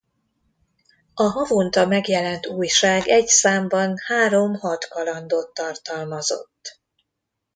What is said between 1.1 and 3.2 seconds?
A havonta megjelent újság